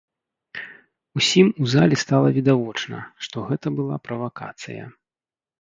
[1.19, 4.83] Усім у залі стала відавочна, што гэта была правакацыя.